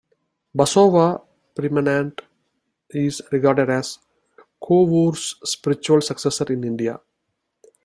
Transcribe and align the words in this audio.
Basava 0.57 1.21
Premanand 1.55 2.21
is 2.89 3.21
regarded 3.31 3.69
as 3.69 3.99
Kovoor's 4.59 5.35
spiritual 5.47 6.01
successor 6.01 6.51
in 6.51 6.63
India. 6.63 6.99